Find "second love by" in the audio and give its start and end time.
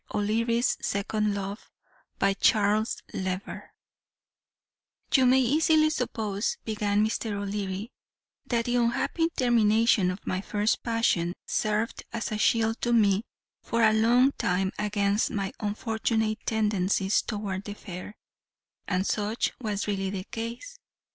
0.81-2.33